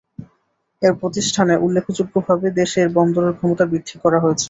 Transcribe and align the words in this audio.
এর 0.81 0.93
প্রতিষ্ঠানে 1.01 1.53
উল্লেখযোগ্যভাবে 1.65 2.47
দেশের 2.59 2.87
বন্দরের 2.97 3.37
ক্ষমতা 3.37 3.65
বৃদ্ধি 3.71 3.95
করা 4.03 4.19
হয়েছে। 4.19 4.39